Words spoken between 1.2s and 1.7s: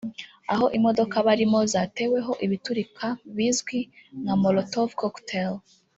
barimo